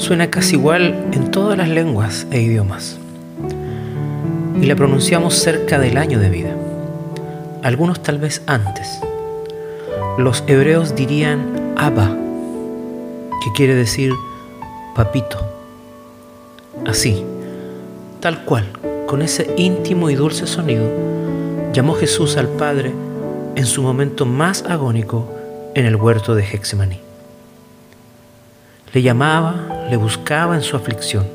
suena 0.00 0.30
casi 0.30 0.56
igual 0.56 1.08
en 1.12 1.30
todas 1.30 1.58
las 1.58 1.68
lenguas 1.68 2.26
e 2.30 2.40
idiomas. 2.40 2.98
Y 4.60 4.64
la 4.64 4.74
pronunciamos 4.74 5.34
cerca 5.34 5.78
del 5.78 5.98
año 5.98 6.18
de 6.18 6.30
vida, 6.30 6.56
algunos 7.62 8.02
tal 8.02 8.18
vez 8.18 8.42
antes. 8.46 9.00
Los 10.16 10.42
hebreos 10.46 10.96
dirían 10.96 11.74
Abba, 11.76 12.16
que 13.44 13.52
quiere 13.54 13.74
decir 13.74 14.12
papito. 14.94 15.38
Así, 16.86 17.22
tal 18.20 18.44
cual, 18.44 18.66
con 19.06 19.20
ese 19.20 19.52
íntimo 19.58 20.08
y 20.08 20.14
dulce 20.14 20.46
sonido, 20.46 20.90
llamó 21.74 21.94
Jesús 21.94 22.38
al 22.38 22.48
Padre 22.48 22.92
en 23.54 23.66
su 23.66 23.82
momento 23.82 24.24
más 24.24 24.64
agónico 24.64 25.30
en 25.74 25.84
el 25.84 25.96
huerto 25.96 26.34
de 26.34 26.42
Hexemaní. 26.42 27.00
Le 28.92 29.02
llamaba, 29.02 29.69
le 29.90 29.96
buscaba 29.96 30.54
en 30.54 30.62
su 30.62 30.76
aflicción, 30.76 31.26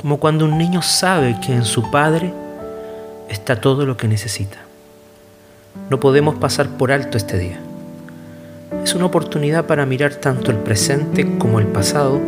como 0.00 0.18
cuando 0.18 0.44
un 0.44 0.58
niño 0.58 0.82
sabe 0.82 1.38
que 1.40 1.54
en 1.54 1.64
su 1.64 1.90
Padre 1.90 2.34
está 3.30 3.62
todo 3.62 3.86
lo 3.86 3.96
que 3.96 4.08
necesita. 4.08 4.58
No 5.88 5.98
podemos 5.98 6.34
pasar 6.34 6.68
por 6.68 6.92
alto 6.92 7.16
este 7.16 7.38
día. 7.38 7.58
Es 8.82 8.94
una 8.94 9.06
oportunidad 9.06 9.64
para 9.64 9.86
mirar 9.86 10.16
tanto 10.16 10.50
el 10.50 10.58
presente 10.58 11.38
como 11.38 11.60
el 11.60 11.66
pasado 11.66 12.20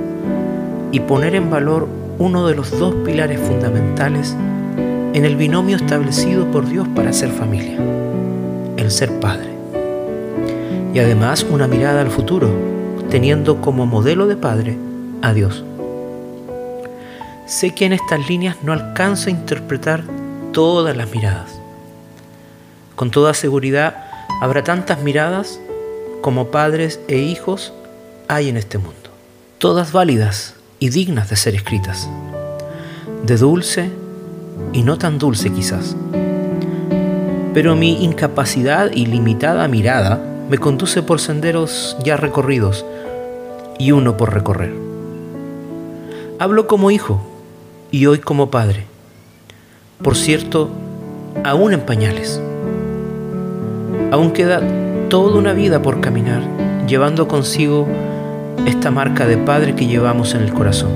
y 0.93 1.01
poner 1.01 1.35
en 1.35 1.51
valor 1.51 1.87
uno 2.19 2.47
de 2.47 2.55
los 2.55 2.71
dos 2.79 2.95
pilares 3.05 3.39
fundamentales 3.39 4.35
en 5.13 5.27
el 5.27 5.37
binomio 5.37 5.77
establecido 5.77 6.51
por 6.51 6.67
Dios 6.67 6.89
para 6.89 7.13
ser 7.13 7.29
familia, 7.29 7.77
el 8.79 8.91
ser 8.91 9.21
padre. 9.21 9.51
Y 10.95 10.99
además 11.01 11.45
una 11.51 11.69
mirada 11.69 12.01
al 12.01 12.11
futuro 12.11 12.49
teniendo 13.11 13.61
como 13.61 13.87
modelo 13.87 14.27
de 14.27 14.37
padre 14.37 14.86
a 15.23 15.33
Dios. 15.33 15.65
Sé 17.47 17.75
que 17.75 17.87
en 17.87 17.93
estas 17.93 18.29
líneas 18.29 18.57
no 18.63 18.73
alcanzo 18.73 19.29
a 19.29 19.33
interpretar 19.33 20.03
todas 20.53 20.97
las 20.97 21.11
miradas. 21.11 21.61
Con 22.97 23.11
toda 23.11 23.35
seguridad 23.35 24.05
habrá 24.41 24.65
tantas 24.65 25.03
miradas 25.03 25.61
como 26.23 26.49
padres 26.49 26.99
e 27.09 27.19
hijos 27.19 27.73
hay 28.27 28.49
en 28.49 28.57
este 28.57 28.79
mundo, 28.79 29.11
todas 29.59 29.93
válidas 29.93 30.55
y 30.81 30.89
dignas 30.89 31.31
de 31.31 31.37
ser 31.37 31.55
escritas, 31.55 32.09
de 33.25 33.37
dulce 33.37 33.91
y 34.73 34.83
no 34.83 34.99
tan 34.99 35.19
dulce 35.19 35.53
quizás. 35.53 35.95
Pero 37.55 37.77
mi 37.77 38.05
incapacidad 38.05 38.91
y 38.93 39.07
limitada 39.07 39.69
mirada 39.69 40.21
me 40.51 40.59
conduce 40.59 41.03
por 41.03 41.21
senderos 41.21 41.97
ya 42.03 42.17
recorridos 42.17 42.85
y 43.79 43.93
uno 43.93 44.17
por 44.17 44.35
recorrer. 44.35 44.96
Hablo 46.39 46.67
como 46.67 46.91
hijo 46.91 47.19
y 47.91 48.05
hoy 48.05 48.19
como 48.19 48.51
padre. 48.51 48.85
Por 50.03 50.17
cierto, 50.17 50.69
aún 51.45 51.73
en 51.73 51.81
pañales. 51.81 52.43
Aún 54.13 54.33
queda 54.33 54.61
toda 55.09 55.39
una 55.39 55.55
vida 55.55 55.81
por 55.81 56.03
caminar, 56.03 56.43
llevando 56.87 57.27
consigo 57.27 57.87
esta 58.67 58.91
marca 58.91 59.27
de 59.27 59.39
padre 59.39 59.75
que 59.75 59.87
llevamos 59.87 60.35
en 60.35 60.43
el 60.43 60.53
corazón. 60.53 60.91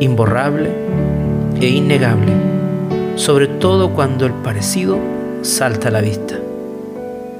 Imborrable 0.00 0.70
e 1.60 1.68
innegable, 1.68 2.32
sobre 3.14 3.46
todo 3.46 3.90
cuando 3.90 4.26
el 4.26 4.32
parecido 4.32 4.98
salta 5.42 5.86
a 5.86 5.92
la 5.92 6.00
vista. 6.00 6.36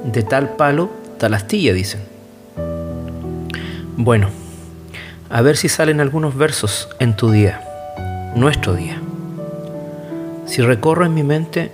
De 0.05 0.23
tal 0.23 0.55
palo, 0.55 0.89
tal 1.17 1.33
astilla, 1.33 1.73
dicen. 1.73 1.99
Bueno, 3.97 4.29
a 5.31 5.41
ver 5.41 5.55
si 5.55 5.69
salen 5.69 6.01
algunos 6.01 6.35
versos 6.35 6.89
en 6.99 7.15
tu 7.15 7.31
día, 7.31 7.61
nuestro 8.35 8.73
día. 8.73 9.01
Si 10.45 10.61
recorro 10.61 11.05
en 11.05 11.13
mi 11.13 11.23
mente, 11.23 11.71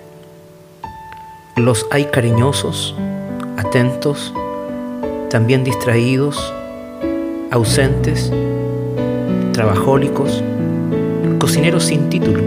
los 1.56 1.88
hay 1.90 2.06
cariñosos, 2.06 2.96
atentos, 3.58 4.32
también 5.32 5.64
distraídos, 5.64 6.54
ausentes, 7.50 8.32
trabajólicos, 9.54 10.44
cocineros 11.40 11.86
sin 11.86 12.10
título. 12.10 12.44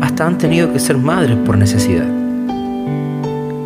Hasta 0.00 0.26
han 0.26 0.38
tenido 0.38 0.72
que 0.72 0.80
ser 0.80 0.96
madres 0.96 1.36
por 1.44 1.58
necesidad. 1.58 2.08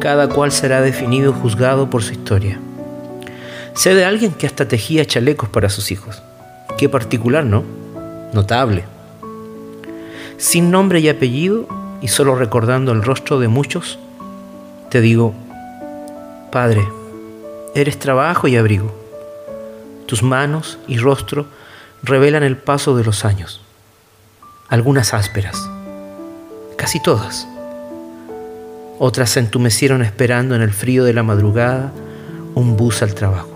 Cada 0.00 0.28
cual 0.28 0.50
será 0.50 0.80
definido 0.80 1.30
y 1.30 1.40
juzgado 1.40 1.88
por 1.88 2.02
su 2.02 2.12
historia. 2.12 2.58
Sé 3.76 3.94
de 3.94 4.06
alguien 4.06 4.32
que 4.32 4.46
hasta 4.46 4.66
tejía 4.66 5.04
chalecos 5.04 5.50
para 5.50 5.68
sus 5.68 5.92
hijos. 5.92 6.22
Qué 6.78 6.88
particular, 6.88 7.44
¿no? 7.44 7.62
Notable. 8.32 8.84
Sin 10.38 10.70
nombre 10.70 11.00
y 11.00 11.10
apellido 11.10 11.68
y 12.00 12.08
solo 12.08 12.36
recordando 12.36 12.92
el 12.92 13.02
rostro 13.02 13.38
de 13.38 13.48
muchos, 13.48 13.98
te 14.90 15.02
digo, 15.02 15.34
Padre, 16.50 16.88
eres 17.74 17.98
trabajo 17.98 18.48
y 18.48 18.56
abrigo. 18.56 18.94
Tus 20.06 20.22
manos 20.22 20.78
y 20.88 20.96
rostro 20.96 21.46
revelan 22.02 22.44
el 22.44 22.56
paso 22.56 22.96
de 22.96 23.04
los 23.04 23.26
años. 23.26 23.60
Algunas 24.70 25.12
ásperas, 25.12 25.68
casi 26.76 26.98
todas. 27.02 27.46
Otras 28.98 29.28
se 29.28 29.40
entumecieron 29.40 30.00
esperando 30.00 30.54
en 30.54 30.62
el 30.62 30.72
frío 30.72 31.04
de 31.04 31.12
la 31.12 31.22
madrugada 31.22 31.92
un 32.54 32.78
bus 32.78 33.02
al 33.02 33.14
trabajo. 33.14 33.55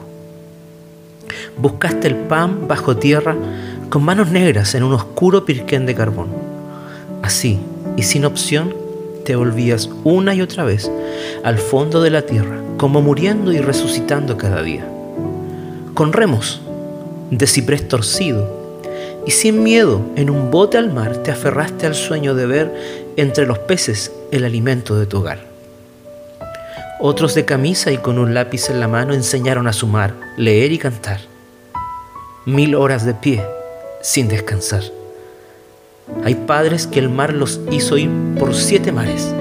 Buscaste 1.59 2.09
el 2.09 2.16
pan 2.16 2.69
bajo 2.69 2.97
tierra 2.97 3.37
con 3.91 4.05
manos 4.05 4.31
negras 4.31 4.75
en 4.75 4.84
un 4.84 4.93
oscuro 4.93 5.44
pirquén 5.44 5.84
de 5.84 5.94
carbón. 5.94 6.28
Así, 7.22 7.59
y 7.97 8.03
sin 8.05 8.25
opción, 8.25 8.75
te 9.25 9.37
volvías 9.37 9.91
una 10.05 10.34
y 10.34 10.41
otra 10.41 10.65
vez 10.65 10.91
al 11.44 11.59
fondo 11.59 12.00
de 12.00 12.10
la 12.10 12.22
tierra, 12.22 12.56
como 12.78 13.03
muriendo 13.03 13.53
y 13.53 13.59
resucitando 13.59 14.37
cada 14.37 14.62
día. 14.62 14.87
Con 15.94 16.12
remos, 16.12 16.62
de 17.31 17.47
ciprés 17.47 17.89
torcido, 17.89 18.59
y 19.27 19.33
sin 19.33 19.62
miedo, 19.62 20.00
en 20.16 20.31
un 20.31 20.50
bote 20.50 20.78
al 20.78 20.93
mar, 20.93 21.19
te 21.19 21.31
aferraste 21.31 21.87
al 21.87 21.94
sueño 21.94 22.34
de 22.34 22.47
ver 22.47 22.75
entre 23.16 23.47
los 23.47 23.59
peces 23.59 24.12
el 24.31 24.44
alimento 24.44 24.99
de 24.99 25.06
tu 25.06 25.19
hogar. 25.19 25.41
Otros 27.00 27.34
de 27.34 27.44
camisa 27.44 27.91
y 27.93 27.99
con 27.99 28.19
un 28.19 28.34
lápiz 28.34 28.71
en 28.71 28.81
la 28.81 28.89
mano 28.89 29.15
enseñaron 29.15 29.66
a 29.66 29.72
sumar, 29.72 30.15
leer 30.37 30.72
y 30.72 30.78
cantar 30.78 31.29
mil 32.50 32.74
horas 32.74 33.06
de 33.06 33.14
pie 33.14 33.44
sin 34.02 34.26
descansar. 34.26 34.82
Hay 36.24 36.34
padres 36.34 36.88
que 36.88 36.98
el 36.98 37.08
mar 37.08 37.32
los 37.32 37.60
hizo 37.70 37.97
ir 37.97 38.10
por 38.38 38.54
siete 38.54 38.91
mares. 38.91 39.32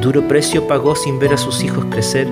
Duro 0.00 0.26
precio 0.26 0.66
pagó 0.66 0.96
sin 0.96 1.18
ver 1.18 1.34
a 1.34 1.36
sus 1.36 1.62
hijos 1.62 1.84
crecer 1.90 2.26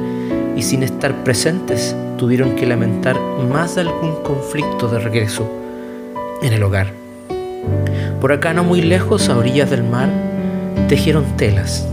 y 0.56 0.62
sin 0.62 0.82
estar 0.82 1.24
presentes 1.24 1.94
tuvieron 2.16 2.56
que 2.56 2.66
lamentar 2.66 3.20
más 3.20 3.74
de 3.74 3.82
algún 3.82 4.22
conflicto 4.22 4.88
de 4.88 4.98
regreso 4.98 5.48
en 6.42 6.54
el 6.54 6.62
hogar. 6.62 6.92
Por 8.20 8.32
acá 8.32 8.54
no 8.54 8.64
muy 8.64 8.80
lejos, 8.80 9.28
a 9.28 9.36
orillas 9.36 9.70
del 9.70 9.84
mar, 9.84 10.08
tejieron 10.88 11.36
telas, 11.36 11.86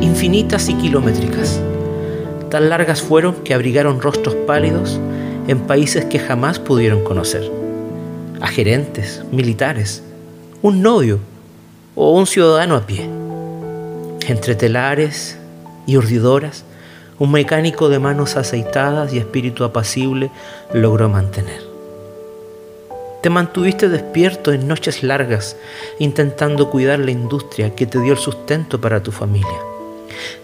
infinitas 0.00 0.70
y 0.70 0.74
kilométricas. 0.74 1.60
Tan 2.48 2.70
largas 2.70 3.02
fueron 3.02 3.34
que 3.44 3.52
abrigaron 3.52 4.00
rostros 4.00 4.34
pálidos 4.46 4.98
en 5.46 5.60
países 5.60 6.04
que 6.04 6.18
jamás 6.18 6.58
pudieron 6.58 7.04
conocer, 7.04 7.50
a 8.40 8.46
gerentes, 8.46 9.22
militares, 9.30 10.02
un 10.62 10.82
novio 10.82 11.18
o 11.94 12.12
un 12.12 12.26
ciudadano 12.26 12.76
a 12.76 12.86
pie. 12.86 13.08
Entre 14.26 14.54
telares 14.54 15.36
y 15.86 15.96
urdidoras, 15.96 16.64
un 17.18 17.32
mecánico 17.32 17.88
de 17.88 17.98
manos 17.98 18.36
aceitadas 18.36 19.12
y 19.12 19.18
espíritu 19.18 19.64
apacible 19.64 20.30
logró 20.72 21.08
mantener. 21.08 21.62
Te 23.22 23.28
mantuviste 23.28 23.90
despierto 23.90 24.52
en 24.52 24.66
noches 24.66 25.02
largas, 25.02 25.56
intentando 25.98 26.70
cuidar 26.70 26.98
la 27.00 27.10
industria 27.10 27.74
que 27.74 27.86
te 27.86 28.00
dio 28.00 28.14
el 28.14 28.18
sustento 28.18 28.80
para 28.80 29.02
tu 29.02 29.12
familia. 29.12 29.58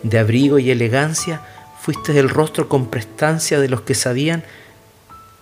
De 0.02 0.18
abrigo 0.18 0.58
y 0.58 0.70
elegancia, 0.70 1.40
fuiste 1.80 2.18
el 2.18 2.28
rostro 2.28 2.68
con 2.68 2.88
prestancia 2.88 3.60
de 3.60 3.70
los 3.70 3.80
que 3.80 3.94
sabían 3.94 4.44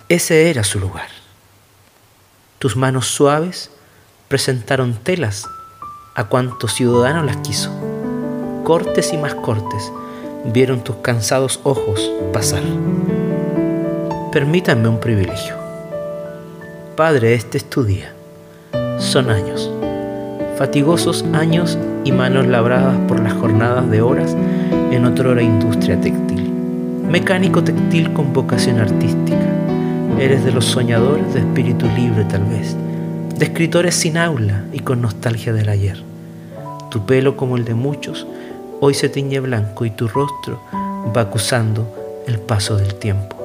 ese 0.08 0.50
era 0.50 0.64
su 0.64 0.78
lugar. 0.78 1.08
Tus 2.58 2.76
manos 2.76 3.06
suaves 3.06 3.70
presentaron 4.28 4.94
telas 4.94 5.46
a 6.14 6.24
cuantos 6.24 6.74
ciudadanos 6.74 7.24
las 7.24 7.38
quiso. 7.38 7.70
Cortes 8.64 9.12
y 9.14 9.16
más 9.16 9.34
cortes 9.34 9.90
vieron 10.44 10.84
tus 10.84 10.96
cansados 10.96 11.60
ojos 11.64 12.10
pasar. 12.34 12.62
Permítanme 14.30 14.88
un 14.88 15.00
privilegio. 15.00 15.56
Padre, 16.96 17.34
este 17.34 17.58
es 17.58 17.70
tu 17.70 17.84
día. 17.84 18.12
Son 18.98 19.30
años, 19.30 19.70
fatigosos 20.58 21.24
años 21.32 21.78
y 22.04 22.12
manos 22.12 22.46
labradas 22.46 22.98
por 23.08 23.20
las 23.20 23.32
jornadas 23.32 23.90
de 23.90 24.02
horas 24.02 24.36
en 24.90 25.06
otra 25.06 25.42
industria 25.42 25.98
textil. 25.98 26.52
Mecánico 27.08 27.64
textil 27.64 28.12
con 28.12 28.32
vocación 28.32 28.80
artística 28.80 29.53
Eres 30.18 30.44
de 30.44 30.52
los 30.52 30.64
soñadores 30.64 31.34
de 31.34 31.40
espíritu 31.40 31.86
libre 31.96 32.24
tal 32.24 32.44
vez, 32.44 32.76
de 33.36 33.44
escritores 33.44 33.96
sin 33.96 34.16
aula 34.16 34.64
y 34.72 34.78
con 34.78 35.02
nostalgia 35.02 35.52
del 35.52 35.68
ayer. 35.68 36.02
Tu 36.90 37.04
pelo 37.04 37.36
como 37.36 37.56
el 37.56 37.64
de 37.64 37.74
muchos 37.74 38.26
hoy 38.80 38.94
se 38.94 39.08
tiñe 39.08 39.40
blanco 39.40 39.84
y 39.84 39.90
tu 39.90 40.06
rostro 40.06 40.60
va 41.14 41.22
acusando 41.22 42.22
el 42.26 42.38
paso 42.38 42.76
del 42.76 42.94
tiempo. 42.94 43.36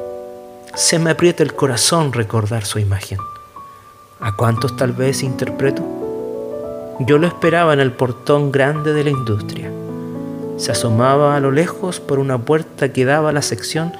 Se 0.75 0.99
me 0.99 1.09
aprieta 1.09 1.41
el 1.41 1.55
corazón 1.55 2.13
recordar 2.13 2.65
su 2.65 2.77
imagen. 2.77 3.17
¿A 4.19 4.35
cuántos 4.35 4.77
tal 4.77 4.91
vez 4.91 5.23
interpreto? 5.23 5.83
Yo 6.99 7.17
lo 7.17 7.25
esperaba 7.25 7.73
en 7.73 7.79
el 7.79 7.93
portón 7.93 8.51
grande 8.51 8.93
de 8.93 9.03
la 9.05 9.09
industria. 9.09 9.71
Se 10.57 10.71
asomaba 10.71 11.35
a 11.35 11.39
lo 11.39 11.51
lejos 11.51 11.99
por 11.99 12.19
una 12.19 12.37
puerta 12.37 12.93
que 12.93 13.05
daba 13.05 13.29
a 13.29 13.33
la 13.33 13.41
sección 13.41 13.91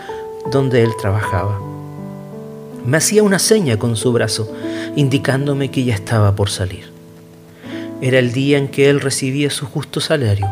donde 0.51 0.83
él 0.83 0.91
trabajaba. 1.01 1.68
Me 2.89 2.97
hacía 2.97 3.21
una 3.21 3.37
seña 3.37 3.77
con 3.77 3.95
su 3.95 4.11
brazo, 4.11 4.51
indicándome 4.95 5.69
que 5.69 5.83
ya 5.83 5.93
estaba 5.93 6.35
por 6.35 6.49
salir. 6.49 6.91
Era 8.01 8.17
el 8.17 8.31
día 8.31 8.57
en 8.57 8.67
que 8.67 8.89
él 8.89 8.99
recibía 8.99 9.51
su 9.51 9.67
justo 9.67 9.99
salario, 9.99 10.47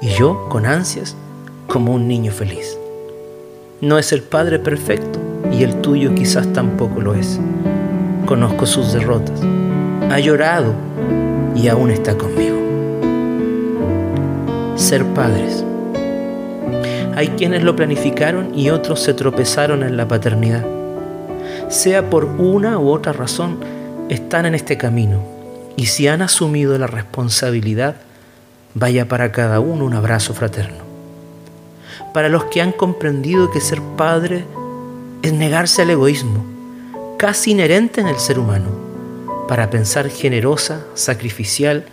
y 0.00 0.08
yo, 0.18 0.48
con 0.48 0.64
ansias, 0.64 1.14
como 1.66 1.92
un 1.92 2.08
niño 2.08 2.32
feliz. 2.32 2.78
No 3.82 3.98
es 3.98 4.12
el 4.12 4.22
Padre 4.22 4.58
perfecto, 4.58 5.20
y 5.52 5.64
el 5.64 5.82
tuyo 5.82 6.14
quizás 6.14 6.50
tampoco 6.54 7.02
lo 7.02 7.14
es. 7.14 7.38
Conozco 8.24 8.64
sus 8.64 8.94
derrotas. 8.94 9.38
Ha 10.10 10.18
llorado 10.18 10.72
y 11.54 11.68
aún 11.68 11.90
está 11.90 12.16
conmigo. 12.16 12.56
Ser 14.76 15.04
padres. 15.04 15.62
Hay 17.16 17.28
quienes 17.36 17.62
lo 17.64 17.76
planificaron 17.76 18.58
y 18.58 18.70
otros 18.70 19.00
se 19.00 19.12
tropezaron 19.12 19.82
en 19.82 19.98
la 19.98 20.08
paternidad. 20.08 20.64
Sea 21.68 22.10
por 22.10 22.24
una 22.24 22.78
u 22.78 22.90
otra 22.90 23.12
razón, 23.12 23.58
están 24.08 24.46
en 24.46 24.54
este 24.54 24.78
camino 24.78 25.20
y 25.76 25.86
si 25.86 26.06
han 26.06 26.22
asumido 26.22 26.78
la 26.78 26.86
responsabilidad, 26.86 27.96
vaya 28.74 29.08
para 29.08 29.32
cada 29.32 29.58
uno 29.58 29.84
un 29.84 29.94
abrazo 29.94 30.32
fraterno. 30.32 30.84
Para 32.14 32.28
los 32.28 32.44
que 32.44 32.62
han 32.62 32.70
comprendido 32.70 33.50
que 33.50 33.60
ser 33.60 33.80
padre 33.96 34.44
es 35.22 35.32
negarse 35.32 35.82
al 35.82 35.90
egoísmo, 35.90 36.46
casi 37.18 37.50
inherente 37.50 38.00
en 38.00 38.06
el 38.06 38.16
ser 38.16 38.38
humano, 38.38 38.68
para 39.48 39.68
pensar 39.68 40.08
generosa, 40.08 40.84
sacrificial 40.94 41.84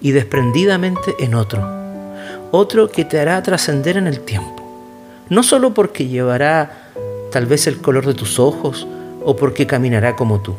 y 0.00 0.10
desprendidamente 0.10 1.14
en 1.20 1.34
otro, 1.34 1.66
otro 2.50 2.90
que 2.90 3.04
te 3.04 3.20
hará 3.20 3.40
trascender 3.42 3.96
en 3.96 4.08
el 4.08 4.20
tiempo, 4.20 4.60
no 5.28 5.44
solo 5.44 5.72
porque 5.72 6.08
llevará 6.08 6.90
tal 7.30 7.46
vez 7.46 7.68
el 7.68 7.80
color 7.80 8.06
de 8.06 8.14
tus 8.14 8.40
ojos 8.40 8.88
o 9.24 9.36
porque 9.36 9.66
caminará 9.66 10.16
como 10.16 10.40
tú, 10.40 10.54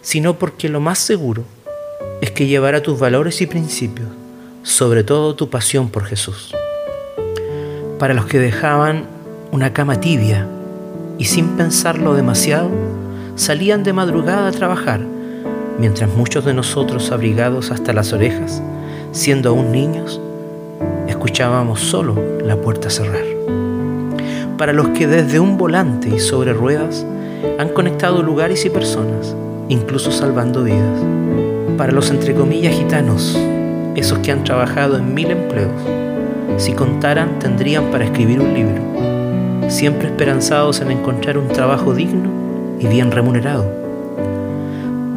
sino 0.00 0.38
porque 0.38 0.68
lo 0.68 0.80
más 0.80 0.98
seguro 0.98 1.44
es 2.20 2.30
que 2.30 2.46
llevará 2.46 2.82
tus 2.82 2.98
valores 2.98 3.40
y 3.40 3.46
principios, 3.46 4.08
sobre 4.62 5.04
todo 5.04 5.34
tu 5.34 5.50
pasión 5.50 5.88
por 5.88 6.04
Jesús. 6.04 6.54
Para 7.98 8.14
los 8.14 8.26
que 8.26 8.38
dejaban 8.38 9.06
una 9.50 9.72
cama 9.72 10.00
tibia 10.00 10.46
y 11.18 11.24
sin 11.26 11.56
pensarlo 11.56 12.14
demasiado, 12.14 12.70
salían 13.36 13.82
de 13.82 13.92
madrugada 13.92 14.48
a 14.48 14.52
trabajar, 14.52 15.00
mientras 15.78 16.10
muchos 16.14 16.44
de 16.44 16.54
nosotros, 16.54 17.10
abrigados 17.10 17.70
hasta 17.70 17.92
las 17.92 18.12
orejas, 18.12 18.62
siendo 19.12 19.50
aún 19.50 19.72
niños, 19.72 20.20
escuchábamos 21.08 21.80
solo 21.80 22.16
la 22.44 22.56
puerta 22.56 22.90
cerrar. 22.90 23.24
Para 24.58 24.72
los 24.72 24.88
que 24.90 25.06
desde 25.06 25.40
un 25.40 25.58
volante 25.58 26.08
y 26.08 26.20
sobre 26.20 26.52
ruedas 26.52 27.06
han 27.58 27.68
conectado 27.70 28.22
lugares 28.22 28.64
y 28.64 28.70
personas, 28.70 29.34
incluso 29.68 30.10
salvando 30.12 30.64
vidas. 30.64 31.02
Para 31.76 31.92
los 31.92 32.10
entre 32.10 32.34
comillas 32.34 32.74
gitanos, 32.74 33.38
esos 33.94 34.18
que 34.18 34.32
han 34.32 34.44
trabajado 34.44 34.96
en 34.96 35.14
mil 35.14 35.30
empleos, 35.30 35.70
si 36.56 36.72
contaran 36.72 37.38
tendrían 37.38 37.90
para 37.90 38.04
escribir 38.04 38.40
un 38.40 38.54
libro, 38.54 39.70
siempre 39.70 40.08
esperanzados 40.08 40.80
en 40.80 40.90
encontrar 40.90 41.38
un 41.38 41.48
trabajo 41.48 41.94
digno 41.94 42.30
y 42.78 42.86
bien 42.86 43.10
remunerado. 43.10 43.64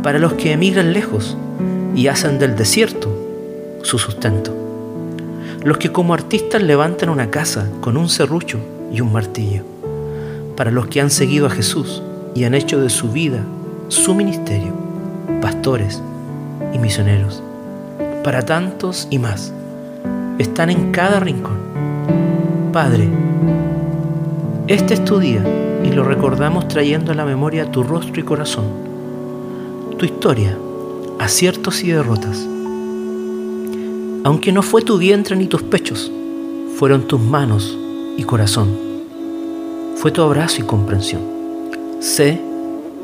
Para 0.03 0.19
los 0.19 0.33
que 0.33 0.51
emigran 0.51 0.93
lejos 0.93 1.37
y 1.95 2.07
hacen 2.07 2.39
del 2.39 2.55
desierto 2.55 3.09
su 3.81 3.97
sustento. 3.97 4.51
Los 5.63 5.77
que 5.77 5.91
como 5.91 6.13
artistas 6.13 6.61
levantan 6.61 7.09
una 7.09 7.31
casa 7.31 7.67
con 7.81 7.97
un 7.97 8.09
serrucho 8.09 8.59
y 8.91 9.01
un 9.01 9.11
martillo. 9.11 9.63
Para 10.55 10.71
los 10.71 10.87
que 10.87 11.01
han 11.01 11.09
seguido 11.09 11.47
a 11.47 11.49
Jesús 11.49 12.01
y 12.35 12.43
han 12.43 12.53
hecho 12.53 12.79
de 12.79 12.89
su 12.89 13.11
vida 13.11 13.43
su 13.87 14.13
ministerio, 14.13 14.73
pastores 15.41 16.03
y 16.73 16.77
misioneros. 16.77 17.41
Para 18.23 18.43
tantos 18.43 19.07
y 19.09 19.17
más, 19.17 19.53
están 20.37 20.69
en 20.69 20.91
cada 20.91 21.19
rincón. 21.19 21.57
Padre, 22.73 23.07
este 24.67 24.95
es 24.95 25.05
tu 25.05 25.19
día 25.19 25.43
y 25.83 25.89
lo 25.91 26.03
recordamos 26.03 26.67
trayendo 26.67 27.13
a 27.13 27.15
la 27.15 27.25
memoria 27.25 27.71
tu 27.71 27.83
rostro 27.83 28.19
y 28.19 28.23
corazón, 28.23 28.65
tu 29.97 30.05
historia, 30.05 30.57
aciertos 31.19 31.83
y 31.83 31.91
derrotas. 31.91 32.45
Aunque 34.25 34.51
no 34.51 34.61
fue 34.61 34.81
tu 34.81 34.97
vientre 34.97 35.35
ni 35.37 35.47
tus 35.47 35.63
pechos, 35.63 36.11
fueron 36.77 37.07
tus 37.07 37.21
manos 37.21 37.77
y 38.17 38.23
corazón. 38.23 38.75
Fue 39.95 40.11
tu 40.11 40.21
abrazo 40.21 40.61
y 40.61 40.65
comprensión. 40.65 41.34
Sé, 42.05 42.39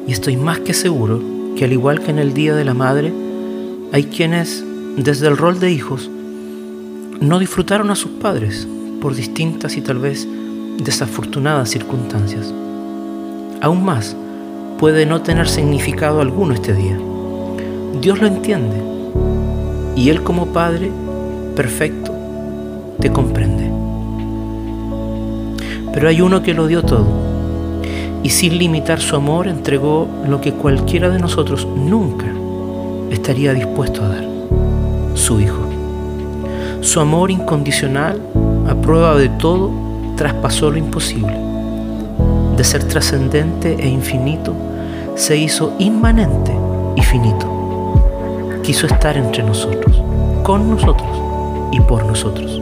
y 0.08 0.12
estoy 0.12 0.38
más 0.38 0.60
que 0.60 0.76
seguro, 0.76 1.20
que 1.58 1.66
al 1.66 1.74
igual 1.74 2.02
que 2.02 2.12
en 2.12 2.20
el 2.20 2.36
Día 2.36 2.54
de 2.54 2.64
la 2.64 2.76
Madre, 2.76 3.12
hay 3.92 4.04
quienes, 4.04 4.64
desde 4.96 5.28
el 5.28 5.38
rol 5.38 5.60
de 5.60 5.72
hijos, 5.72 6.08
no 7.20 7.40
disfrutaron 7.40 7.90
a 7.90 7.96
sus 7.96 8.12
padres 8.12 8.68
por 9.02 9.16
distintas 9.16 9.76
y 9.76 9.82
tal 9.82 9.98
vez 9.98 10.28
desafortunadas 10.78 11.72
circunstancias. 11.72 12.54
Aún 13.60 13.84
más, 13.84 14.16
puede 14.78 15.08
no 15.08 15.24
tener 15.24 15.50
significado 15.50 16.22
alguno 16.22 16.54
este 16.54 16.74
día. 16.74 17.00
Dios 18.00 18.22
lo 18.22 18.28
entiende 18.28 18.84
y 19.96 20.10
Él 20.10 20.22
como 20.22 20.54
Padre 20.54 20.92
perfecto 21.56 22.14
te 23.00 23.12
comprende. 23.12 23.68
Pero 25.92 26.08
hay 26.08 26.22
uno 26.22 26.44
que 26.44 26.54
lo 26.54 26.68
dio 26.68 26.84
todo 26.84 27.21
y 28.24 28.30
sin 28.30 28.58
limitar 28.58 29.00
su 29.00 29.16
amor 29.16 29.48
entregó 29.48 30.08
lo 30.28 30.42
que 30.42 30.54
cualquiera 30.54 31.10
de 31.10 31.20
nosotros 31.20 31.68
nunca 31.76 32.28
estaría 33.10 33.54
dispuesto 33.54 34.04
a 34.04 34.10
dar, 34.10 34.26
su 35.16 35.40
Hijo. 35.40 35.62
Su 36.82 37.00
amor 37.00 37.30
incondicional, 37.30 38.20
a 38.68 38.76
prueba 38.76 39.16
de 39.16 39.30
todo, 39.30 39.72
traspasó 40.16 40.72
lo 40.72 40.78
imposible. 40.78 41.36
De 42.58 42.64
ser 42.64 42.84
trascendente 42.84 43.76
e 43.80 43.88
infinito, 43.88 44.54
se 45.16 45.38
hizo 45.38 45.74
inmanente 45.80 46.52
y 46.96 47.02
finito. 47.02 47.48
Quiso 48.64 48.88
estar 48.88 49.18
entre 49.18 49.44
nosotros, 49.44 50.02
con 50.44 50.70
nosotros 50.70 51.10
y 51.72 51.80
por 51.82 52.06
nosotros. 52.06 52.62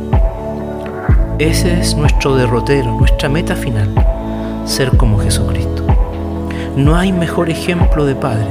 Ese 1.37 1.79
es 1.79 1.95
nuestro 1.95 2.35
derrotero, 2.35 2.91
nuestra 2.97 3.29
meta 3.29 3.55
final, 3.55 3.89
ser 4.69 4.95
como 4.97 5.17
Jesucristo. 5.17 5.83
No 6.75 6.95
hay 6.95 7.11
mejor 7.11 7.49
ejemplo 7.49 8.05
de 8.05 8.15
Padre 8.15 8.47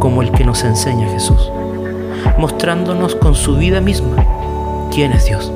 como 0.00 0.22
el 0.22 0.32
que 0.32 0.44
nos 0.44 0.64
enseña 0.64 1.08
Jesús, 1.08 1.50
mostrándonos 2.36 3.14
con 3.14 3.34
su 3.34 3.56
vida 3.56 3.80
misma 3.80 4.16
quién 4.92 5.12
es 5.12 5.26
Dios. 5.26 5.52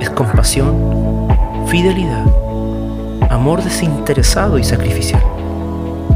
Es 0.00 0.10
compasión, 0.10 1.28
fidelidad, 1.66 2.24
amor 3.30 3.62
desinteresado 3.62 4.58
y 4.58 4.64
sacrificial. 4.64 5.22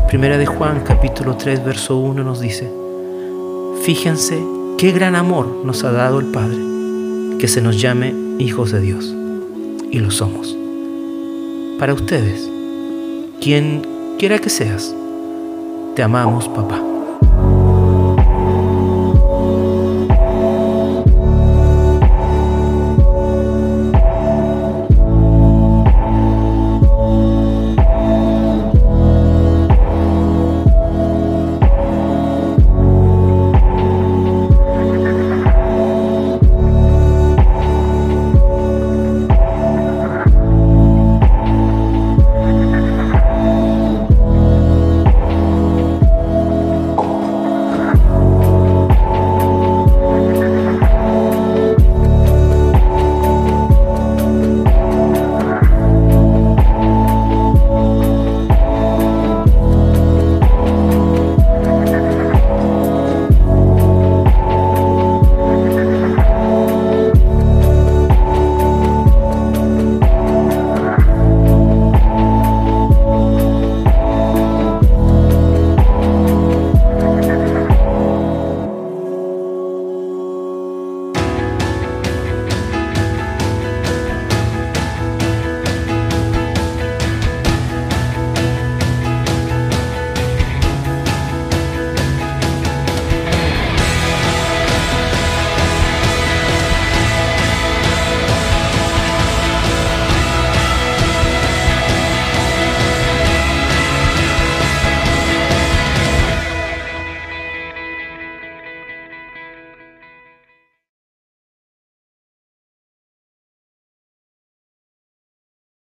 Primera 0.09 0.37
de 0.37 0.47
Juan 0.47 0.83
capítulo 0.85 1.37
3 1.37 1.65
verso 1.65 1.97
1 1.97 2.25
nos 2.25 2.41
dice, 2.41 2.71
fíjense 3.85 4.43
qué 4.79 4.91
gran 4.91 5.15
amor 5.15 5.63
nos 5.65 5.85
ha 5.85 5.93
dado 5.93 6.19
el 6.19 6.27
Padre, 6.27 6.59
que 7.39 7.47
se 7.47 7.63
nos 7.63 7.81
llame 7.81 8.15
hijos 8.39 8.73
de 8.73 8.81
Dios. 8.81 9.15
Y 9.91 10.01
lo 10.01 10.11
somos. 10.11 10.62
Para 11.83 11.95
ustedes, 11.95 12.49
quien 13.41 13.83
quiera 14.17 14.39
que 14.39 14.49
seas, 14.49 14.95
te 15.97 16.05
amamos 16.05 16.49
papá. 16.49 16.92